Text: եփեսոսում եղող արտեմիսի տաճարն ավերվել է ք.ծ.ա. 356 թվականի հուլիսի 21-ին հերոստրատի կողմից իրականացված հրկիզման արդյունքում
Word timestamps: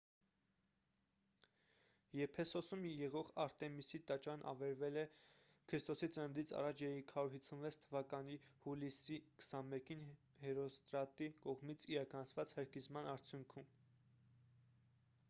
եփեսոսում 2.19 2.85
եղող 2.99 3.27
արտեմիսի 3.43 3.99
տաճարն 4.11 4.45
ավերվել 4.51 4.95
է 5.03 5.03
ք.ծ.ա. 5.73 6.25
356 6.39 7.79
թվականի 7.83 8.37
հուլիսի 8.63 9.17
21-ին 9.49 10.05
հերոստրատի 10.47 11.29
կողմից 11.45 11.85
իրականացված 11.93 12.55
հրկիզման 12.61 13.11
արդյունքում 13.13 13.69